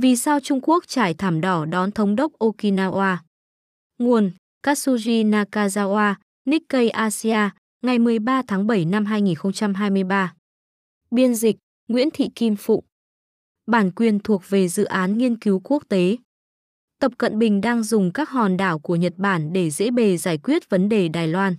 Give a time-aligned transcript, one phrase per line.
[0.00, 3.16] Vì sao Trung Quốc trải thảm đỏ đón thống đốc Okinawa?
[3.98, 4.30] Nguồn
[4.66, 7.50] Katsuji Nakazawa, Nikkei Asia,
[7.82, 10.34] ngày 13 tháng 7 năm 2023.
[11.10, 11.56] Biên dịch
[11.88, 12.84] Nguyễn Thị Kim phụ
[13.66, 16.16] Bản quyền thuộc về dự án nghiên cứu quốc tế.
[17.00, 20.38] Tập Cận Bình đang dùng các hòn đảo của Nhật Bản để dễ bề giải
[20.38, 21.56] quyết vấn đề Đài Loan.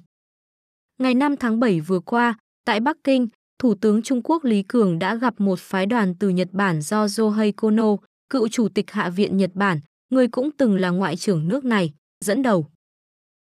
[0.97, 3.27] Ngày 5 tháng 7 vừa qua, tại Bắc Kinh,
[3.59, 7.07] Thủ tướng Trung Quốc Lý Cường đã gặp một phái đoàn từ Nhật Bản do
[7.17, 7.95] Yohei Kono,
[8.29, 11.93] cựu chủ tịch Hạ viện Nhật Bản, người cũng từng là ngoại trưởng nước này,
[12.25, 12.67] dẫn đầu.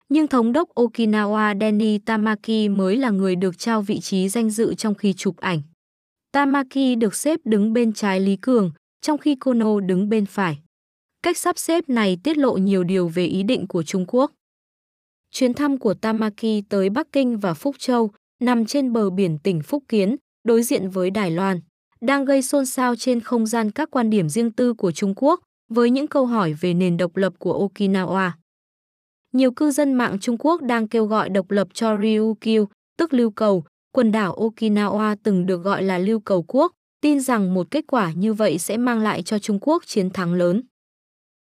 [0.09, 4.75] Nhưng thống đốc Okinawa Denny Tamaki mới là người được trao vị trí danh dự
[4.75, 5.63] trong khi chụp ảnh.
[6.33, 8.71] Tamaki được xếp đứng bên trái Lý Cường,
[9.01, 10.59] trong khi Kono đứng bên phải.
[11.23, 14.33] Cách sắp xếp này tiết lộ nhiều điều về ý định của Trung Quốc.
[15.31, 18.11] Chuyến thăm của Tamaki tới Bắc Kinh và Phúc Châu,
[18.41, 21.61] nằm trên bờ biển tỉnh Phúc Kiến, đối diện với Đài Loan,
[22.01, 25.41] đang gây xôn xao trên không gian các quan điểm riêng tư của Trung Quốc
[25.69, 28.31] với những câu hỏi về nền độc lập của Okinawa.
[29.33, 32.67] Nhiều cư dân mạng Trung Quốc đang kêu gọi độc lập cho Ryukyu,
[32.99, 37.55] tức lưu cầu, quần đảo Okinawa từng được gọi là lưu cầu quốc, tin rằng
[37.55, 40.63] một kết quả như vậy sẽ mang lại cho Trung Quốc chiến thắng lớn.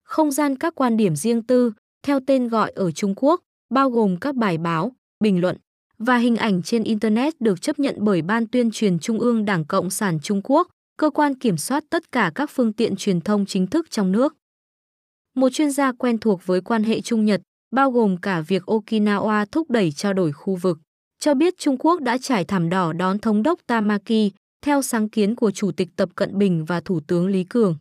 [0.04, 1.72] Không gian các quan điểm riêng tư,
[2.04, 5.58] theo tên gọi ở Trung Quốc, bao gồm các bài báo, bình luận
[6.00, 9.66] và hình ảnh trên Internet được chấp nhận bởi Ban tuyên truyền Trung ương Đảng
[9.66, 10.68] Cộng sản Trung Quốc,
[10.98, 14.36] cơ quan kiểm soát tất cả các phương tiện truyền thông chính thức trong nước.
[15.36, 17.42] Một chuyên gia quen thuộc với quan hệ Trung Nhật,
[17.76, 20.80] bao gồm cả việc Okinawa thúc đẩy trao đổi khu vực,
[21.20, 24.32] cho biết Trung Quốc đã trải thảm đỏ đón thống đốc Tamaki,
[24.66, 27.78] theo sáng kiến của Chủ tịch Tập Cận Bình và Thủ tướng Lý Cường.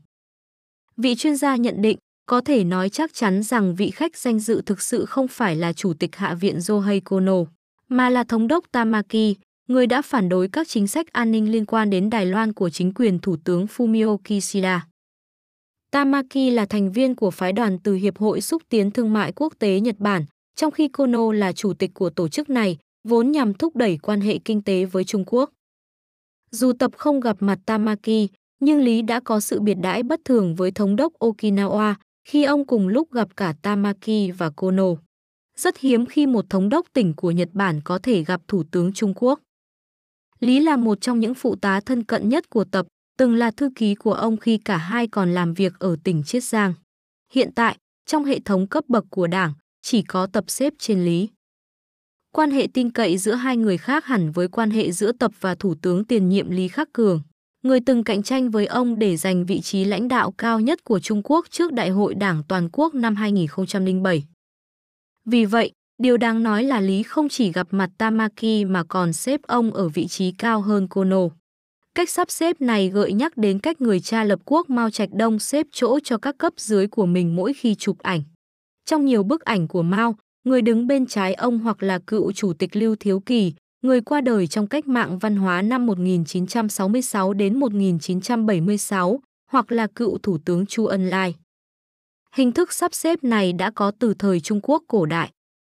[0.96, 4.62] Vị chuyên gia nhận định, có thể nói chắc chắn rằng vị khách danh dự
[4.66, 7.44] thực sự không phải là Chủ tịch Hạ viện Johei Kono,
[7.88, 9.34] mà là Thống đốc Tamaki,
[9.68, 12.70] người đã phản đối các chính sách an ninh liên quan đến Đài Loan của
[12.70, 14.86] chính quyền Thủ tướng Fumio Kishida.
[15.90, 19.52] Tamaki là thành viên của phái đoàn từ Hiệp hội Xúc tiến Thương mại Quốc
[19.58, 20.24] tế Nhật Bản,
[20.56, 24.20] trong khi Kono là chủ tịch của tổ chức này, vốn nhằm thúc đẩy quan
[24.20, 25.50] hệ kinh tế với Trung Quốc.
[26.50, 28.28] Dù tập không gặp mặt Tamaki,
[28.60, 31.94] nhưng Lý đã có sự biệt đãi bất thường với thống đốc Okinawa
[32.28, 35.05] khi ông cùng lúc gặp cả Tamaki và Kono.
[35.60, 38.92] Rất hiếm khi một thống đốc tỉnh của Nhật Bản có thể gặp Thủ tướng
[38.92, 39.40] Trung Quốc.
[40.40, 42.86] Lý là một trong những phụ tá thân cận nhất của tập,
[43.18, 46.44] từng là thư ký của ông khi cả hai còn làm việc ở tỉnh Chiết
[46.44, 46.74] Giang.
[47.32, 49.52] Hiện tại, trong hệ thống cấp bậc của đảng,
[49.82, 51.28] chỉ có tập xếp trên Lý.
[52.32, 55.54] Quan hệ tin cậy giữa hai người khác hẳn với quan hệ giữa tập và
[55.54, 57.20] Thủ tướng tiền nhiệm Lý Khắc Cường,
[57.62, 61.00] người từng cạnh tranh với ông để giành vị trí lãnh đạo cao nhất của
[61.00, 64.24] Trung Quốc trước Đại hội Đảng Toàn quốc năm 2007.
[65.26, 65.70] Vì vậy,
[66.02, 69.88] điều đáng nói là Lý không chỉ gặp mặt Tamaki mà còn xếp ông ở
[69.88, 71.20] vị trí cao hơn Kono.
[71.94, 75.38] Cách sắp xếp này gợi nhắc đến cách người cha lập quốc Mao Trạch Đông
[75.38, 78.22] xếp chỗ cho các cấp dưới của mình mỗi khi chụp ảnh.
[78.84, 82.52] Trong nhiều bức ảnh của Mao, người đứng bên trái ông hoặc là cựu chủ
[82.52, 87.58] tịch Lưu Thiếu Kỳ, người qua đời trong cách mạng văn hóa năm 1966 đến
[87.58, 89.20] 1976,
[89.50, 91.34] hoặc là cựu thủ tướng Chu Ân Lai.
[92.36, 95.30] Hình thức sắp xếp này đã có từ thời Trung Quốc cổ đại.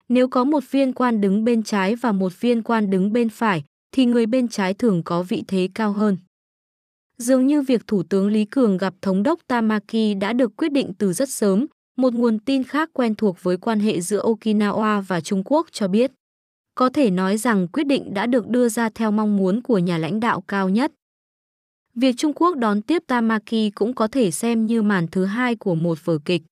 [0.09, 3.65] Nếu có một viên quan đứng bên trái và một viên quan đứng bên phải,
[3.93, 6.17] thì người bên trái thường có vị thế cao hơn.
[7.19, 10.93] Dường như việc Thủ tướng Lý Cường gặp Thống đốc Tamaki đã được quyết định
[10.99, 15.21] từ rất sớm, một nguồn tin khác quen thuộc với quan hệ giữa Okinawa và
[15.21, 16.13] Trung Quốc cho biết.
[16.75, 19.99] Có thể nói rằng quyết định đã được đưa ra theo mong muốn của nhà
[19.99, 20.93] lãnh đạo cao nhất.
[21.97, 25.75] Việc Trung Quốc đón tiếp Tamaki cũng có thể xem như màn thứ hai của
[25.75, 26.43] một vở kịch.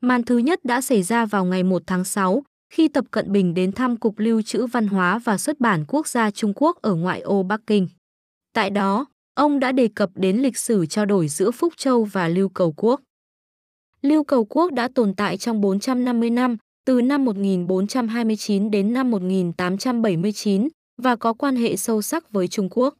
[0.00, 2.42] Màn thứ nhất đã xảy ra vào ngày 1 tháng 6,
[2.72, 6.08] khi Tập Cận Bình đến thăm Cục Lưu trữ Văn hóa và Xuất bản Quốc
[6.08, 7.88] gia Trung Quốc ở ngoại ô Bắc Kinh.
[8.54, 12.28] Tại đó, ông đã đề cập đến lịch sử trao đổi giữa Phúc Châu và
[12.28, 13.00] Lưu Cầu Quốc.
[14.02, 20.68] Lưu Cầu Quốc đã tồn tại trong 450 năm, từ năm 1429 đến năm 1879
[21.02, 22.94] và có quan hệ sâu sắc với Trung Quốc.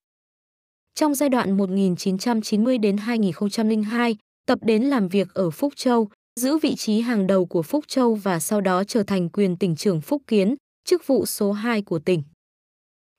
[0.94, 4.16] Trong giai đoạn 1990 đến 2002,
[4.46, 6.08] Tập đến làm việc ở Phúc Châu,
[6.40, 9.76] giữ vị trí hàng đầu của Phúc Châu và sau đó trở thành quyền tỉnh
[9.76, 12.22] trưởng Phúc Kiến, chức vụ số 2 của tỉnh.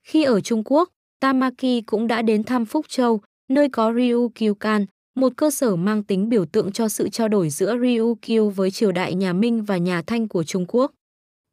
[0.06, 0.88] Khi ở Trung Quốc,
[1.20, 3.20] Tamaki cũng đã đến thăm Phúc Châu,
[3.50, 7.76] nơi có Ryukyukan, một cơ sở mang tính biểu tượng cho sự trao đổi giữa
[7.78, 10.92] Ryukyu với triều đại nhà Minh và nhà Thanh của Trung Quốc.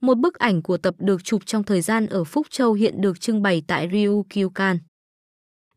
[0.01, 3.19] Một bức ảnh của tập được chụp trong thời gian ở Phúc Châu hiện được
[3.19, 4.77] trưng bày tại Ryukyukan.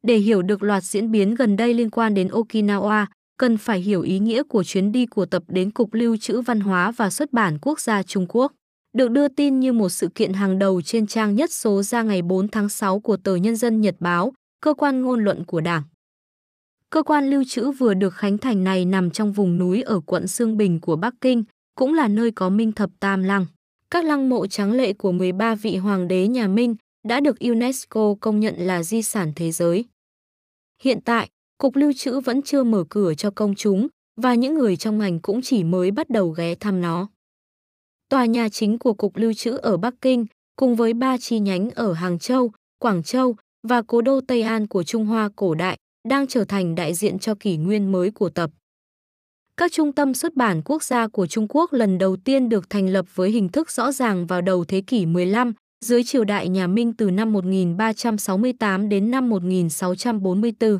[0.07, 3.07] Để hiểu được loạt diễn biến gần đây liên quan đến Okinawa,
[3.39, 6.61] cần phải hiểu ý nghĩa của chuyến đi của tập đến Cục Lưu trữ Văn
[6.61, 8.53] hóa và Xuất bản Quốc gia Trung Quốc.
[8.97, 12.23] Được đưa tin như một sự kiện hàng đầu trên trang nhất số ra ngày
[12.23, 15.83] 4 tháng 6 của tờ Nhân dân Nhật Báo, cơ quan ngôn luận của Đảng.
[16.91, 20.29] Cơ quan lưu trữ vừa được khánh thành này nằm trong vùng núi ở quận
[20.29, 23.47] Sương Bình của Bắc Kinh, cũng là nơi có Minh Thập Tam Lăng.
[23.91, 26.77] Các lăng mộ tráng lệ của 13 vị hoàng đế nhà Minh
[27.09, 29.85] đã được UNESCO công nhận là di sản thế giới.
[30.83, 31.29] Hiện tại,
[31.59, 35.21] Cục Lưu trữ vẫn chưa mở cửa cho công chúng và những người trong ngành
[35.21, 37.09] cũng chỉ mới bắt đầu ghé thăm nó.
[38.09, 40.27] Tòa nhà chính của Cục Lưu trữ ở Bắc Kinh
[40.57, 43.37] cùng với ba chi nhánh ở Hàng Châu, Quảng Châu
[43.69, 45.79] và cố đô Tây An của Trung Hoa cổ đại
[46.09, 48.51] đang trở thành đại diện cho kỷ nguyên mới của tập.
[49.57, 52.89] Các trung tâm xuất bản quốc gia của Trung Quốc lần đầu tiên được thành
[52.89, 55.53] lập với hình thức rõ ràng vào đầu thế kỷ 15
[55.85, 60.79] dưới triều đại nhà Minh từ năm 1368 đến năm 1644.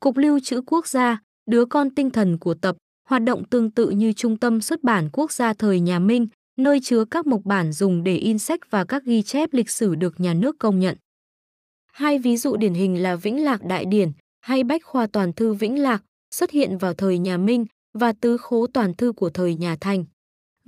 [0.00, 2.76] Cục Lưu trữ Quốc gia, đứa con tinh thần của tập,
[3.08, 6.80] hoạt động tương tự như Trung tâm xuất bản quốc gia thời nhà Minh, nơi
[6.80, 10.20] chứa các mộc bản dùng để in sách và các ghi chép lịch sử được
[10.20, 10.96] nhà nước công nhận.
[11.92, 15.54] Hai ví dụ điển hình là Vĩnh Lạc Đại Điển hay Bách Khoa Toàn Thư
[15.54, 17.66] Vĩnh Lạc xuất hiện vào thời nhà Minh
[17.98, 20.04] và Tứ Khố Toàn Thư của thời nhà Thanh.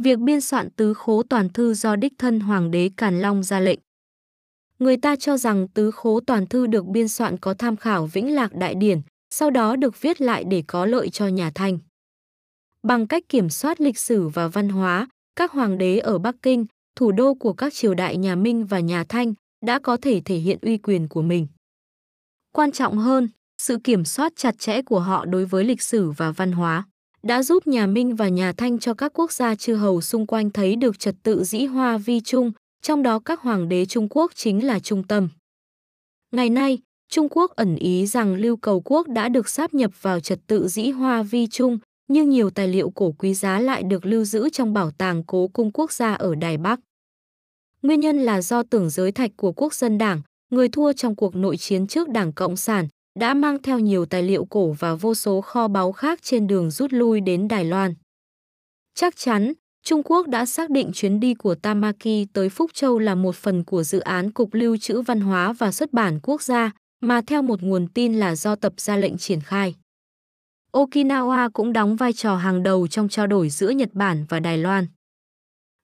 [0.02, 3.60] Việc biên soạn Tứ Khố Toàn Thư do đích thân Hoàng đế Càn Long ra
[3.60, 3.78] lệnh.
[4.78, 8.34] Người ta cho rằng Tứ Khố Toàn Thư được biên soạn có tham khảo Vĩnh
[8.34, 9.00] Lạc Đại Điển,
[9.30, 11.78] sau đó được viết lại để có lợi cho nhà Thanh.
[12.82, 16.66] Bằng cách kiểm soát lịch sử và văn hóa, các hoàng đế ở Bắc Kinh,
[16.96, 19.34] thủ đô của các triều đại nhà Minh và nhà Thanh,
[19.66, 21.46] đã có thể thể hiện uy quyền của mình.
[22.52, 23.28] Quan trọng hơn,
[23.62, 26.84] sự kiểm soát chặt chẽ của họ đối với lịch sử và văn hóa
[27.22, 30.50] đã giúp nhà Minh và nhà Thanh cho các quốc gia chư hầu xung quanh
[30.50, 32.52] thấy được trật tự dĩ hoa vi trung,
[32.82, 35.28] trong đó các hoàng đế Trung Quốc chính là trung tâm.
[36.32, 36.78] Ngày nay,
[37.10, 40.68] Trung Quốc ẩn ý rằng Lưu Cầu Quốc đã được sáp nhập vào trật tự
[40.68, 41.78] dĩ hoa vi trung,
[42.08, 45.48] nhưng nhiều tài liệu cổ quý giá lại được lưu giữ trong bảo tàng cố
[45.48, 46.80] cung quốc gia ở Đài Bắc.
[47.82, 51.36] Nguyên nhân là do tưởng giới thạch của quốc dân đảng, người thua trong cuộc
[51.36, 52.88] nội chiến trước đảng Cộng sản,
[53.18, 56.70] đã mang theo nhiều tài liệu cổ và vô số kho báu khác trên đường
[56.70, 57.94] rút lui đến Đài Loan.
[58.94, 59.52] Chắc chắn,
[59.84, 63.64] Trung Quốc đã xác định chuyến đi của Tamaki tới Phúc Châu là một phần
[63.64, 66.70] của dự án Cục Lưu trữ Văn hóa và Xuất bản Quốc gia,
[67.00, 69.74] mà theo một nguồn tin là do tập ra lệnh triển khai.
[70.72, 74.58] Okinawa cũng đóng vai trò hàng đầu trong trao đổi giữa Nhật Bản và Đài
[74.58, 74.86] Loan.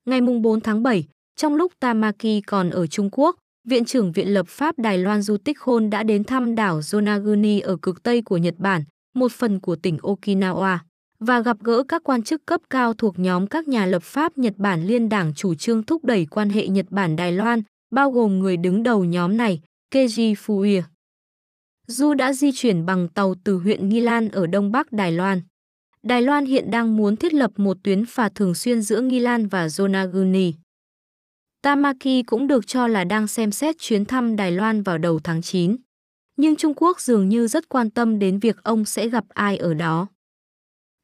[0.04, 1.04] Ngày 4 tháng 7,
[1.36, 5.36] trong lúc Tamaki còn ở Trung Quốc, Viện trưởng Viện lập pháp Đài Loan Du
[5.36, 8.84] Tích Khôn đã đến thăm đảo Yonaguni ở cực Tây của Nhật Bản,
[9.14, 10.78] một phần của tỉnh Okinawa,
[11.18, 14.54] và gặp gỡ các quan chức cấp cao thuộc nhóm các nhà lập pháp Nhật
[14.56, 18.56] Bản liên đảng chủ trương thúc đẩy quan hệ Nhật Bản-Đài Loan, bao gồm người
[18.56, 19.60] đứng đầu nhóm này,
[19.94, 20.82] Keiji Fuie.
[21.86, 25.40] Du đã di chuyển bằng tàu từ huyện Nghi Lan ở đông bắc Đài Loan.
[26.02, 29.46] Đài Loan hiện đang muốn thiết lập một tuyến phà thường xuyên giữa Nghi Lan
[29.46, 30.52] và Yonaguni.
[31.62, 35.42] Tamaki cũng được cho là đang xem xét chuyến thăm Đài Loan vào đầu tháng
[35.42, 35.76] 9.
[36.36, 39.74] Nhưng Trung Quốc dường như rất quan tâm đến việc ông sẽ gặp ai ở
[39.74, 40.06] đó.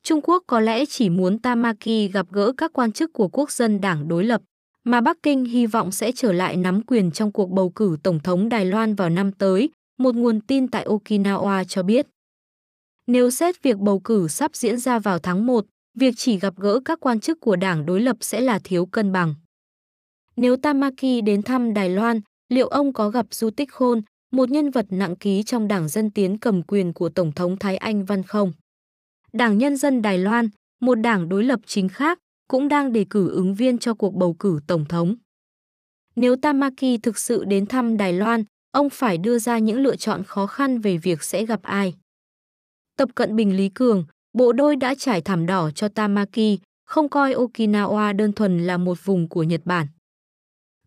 [0.02, 3.81] Trung Quốc có lẽ chỉ muốn Tamaki gặp gỡ các quan chức của quốc dân
[3.81, 4.43] đảng đối lập,
[4.84, 8.20] mà Bắc Kinh hy vọng sẽ trở lại nắm quyền trong cuộc bầu cử Tổng
[8.20, 12.06] thống Đài Loan vào năm tới, một nguồn tin tại Okinawa cho biết.
[13.06, 16.81] Nếu xét việc bầu cử sắp diễn ra vào tháng 1, việc chỉ gặp gỡ
[16.84, 19.34] các quan chức của đảng đối lập sẽ là thiếu cân bằng.
[20.37, 24.02] Nếu Tamaki đến thăm Đài Loan, liệu ông có gặp Du Tích Khôn,
[24.32, 27.76] một nhân vật nặng ký trong đảng Dân Tiến cầm quyền của Tổng thống Thái
[27.76, 28.52] Anh Văn không?
[29.32, 30.49] Đảng Nhân dân Đài Loan,
[30.81, 32.18] một đảng đối lập chính khác,
[32.49, 35.16] cũng đang đề cử ứng viên cho cuộc bầu cử Tổng thống.
[36.16, 40.25] Nếu Tamaki thực sự đến thăm Đài Loan, ông phải đưa ra những lựa chọn
[40.25, 41.95] khó khăn về việc sẽ gặp ai.
[42.97, 47.35] Tập cận Bình Lý Cường, bộ đôi đã trải thảm đỏ cho Tamaki, không coi
[47.35, 49.87] Okinawa đơn thuần là một vùng của Nhật Bản.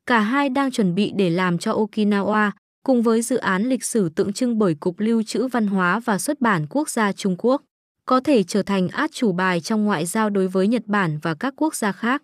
[0.05, 2.51] Cả hai đang chuẩn bị để làm cho Okinawa,
[2.83, 6.17] cùng với dự án lịch sử tượng trưng bởi Cục Lưu trữ Văn hóa và
[6.17, 7.61] Xuất bản Quốc gia Trung Quốc,
[8.05, 11.35] có thể trở thành át chủ bài trong ngoại giao đối với Nhật Bản và
[11.35, 12.23] các quốc gia khác.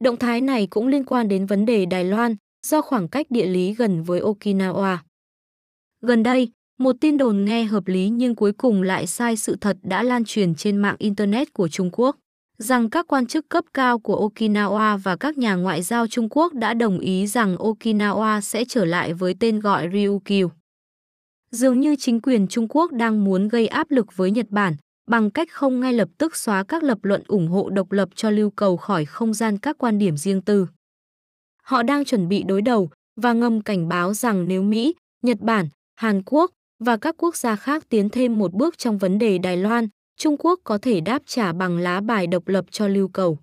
[0.00, 2.36] Động thái này cũng liên quan đến vấn đề Đài Loan,
[2.66, 4.96] do khoảng cách địa lý gần với Okinawa.
[6.00, 9.76] Gần đây, một tin đồn nghe hợp lý nhưng cuối cùng lại sai sự thật
[9.82, 12.16] đã lan truyền trên mạng Internet của Trung Quốc
[12.62, 16.54] rằng các quan chức cấp cao của Okinawa và các nhà ngoại giao Trung Quốc
[16.54, 20.50] đã đồng ý rằng Okinawa sẽ trở lại với tên gọi Ryukyu.
[21.50, 24.76] Dường như chính quyền Trung Quốc đang muốn gây áp lực với Nhật Bản
[25.10, 28.30] bằng cách không ngay lập tức xóa các lập luận ủng hộ độc lập cho
[28.30, 30.66] lưu cầu khỏi không gian các quan điểm riêng tư.
[31.62, 32.90] Họ đang chuẩn bị đối đầu
[33.20, 36.50] và ngầm cảnh báo rằng nếu Mỹ, Nhật Bản, Hàn Quốc
[36.84, 40.36] và các quốc gia khác tiến thêm một bước trong vấn đề Đài Loan, Trung
[40.38, 43.38] Quốc có thể đáp trả bằng lá bài độc lập cho lưu cầu.